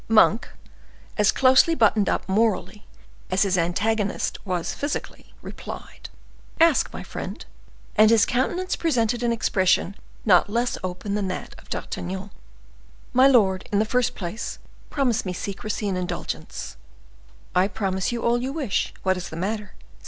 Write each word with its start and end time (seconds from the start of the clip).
Monk, 0.07 0.49
as 1.15 1.31
closely 1.31 1.75
buttoned 1.75 2.09
up 2.09 2.27
morally 2.27 2.87
as 3.29 3.43
his 3.43 3.55
antagonist 3.55 4.43
was 4.43 4.73
physically, 4.73 5.31
replied: 5.43 6.09
"Ask, 6.59 6.91
my 6.91 7.03
friend;" 7.03 7.45
and 7.97 8.09
his 8.09 8.25
countenance 8.25 8.75
presented 8.75 9.21
an 9.21 9.31
expression 9.31 9.95
not 10.25 10.49
less 10.49 10.75
open 10.83 11.13
than 11.13 11.27
that 11.27 11.53
of 11.59 11.69
D'Artagnan. 11.69 12.31
"My 13.13 13.27
lord, 13.27 13.69
in 13.71 13.77
the 13.77 13.85
first 13.85 14.15
place, 14.15 14.57
promise 14.89 15.23
me 15.23 15.33
secrecy 15.33 15.87
and 15.87 15.99
indulgence." 15.99 16.77
"I 17.53 17.67
promise 17.67 18.11
you 18.11 18.23
all 18.23 18.41
you 18.41 18.51
wish. 18.51 18.95
What 19.03 19.17
is 19.17 19.29
the 19.29 19.35
matter? 19.35 19.73